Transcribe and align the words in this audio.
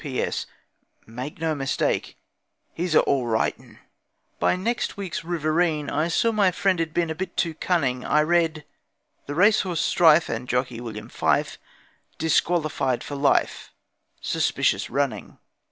P.S. 0.01 0.47
Make 1.05 1.37
no 1.39 1.53
mistake, 1.53 2.17
HE'S 2.73 2.95
A 2.95 3.01
ALL 3.01 3.27
RIGHT 3.27 3.59
'UN.'..... 3.59 3.77
By 4.39 4.55
next 4.55 4.97
week's 4.97 5.23
RIVERINE 5.23 5.91
I 5.91 6.07
saw 6.07 6.31
my 6.31 6.49
friend 6.49 6.79
had 6.79 6.91
been 6.91 7.11
A 7.11 7.13
bit 7.13 7.37
too 7.37 7.53
cunning. 7.53 8.03
I 8.03 8.23
read: 8.23 8.65
'The 9.27 9.35
racehorse 9.35 9.79
Strife 9.79 10.27
And 10.27 10.49
jockey 10.49 10.81
William 10.81 11.07
Fife 11.07 11.59
Disqualified 12.17 13.03
for 13.03 13.13
life 13.15 13.71
Suspicious 14.23 14.89
running.' 14.89 15.37